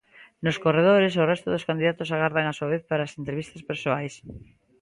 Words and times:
Nos 0.45 0.57
corredores, 0.63 1.13
o 1.21 1.27
resto 1.31 1.47
dos 1.51 1.67
candidatos 1.69 2.09
agardan 2.15 2.45
a 2.47 2.55
súa 2.57 2.71
vez 2.73 2.83
para 2.89 3.05
as 3.07 3.15
entrevistas 3.19 3.65
persoais. 3.69 4.13